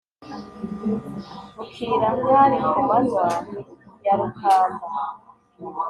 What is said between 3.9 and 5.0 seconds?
ya rukamba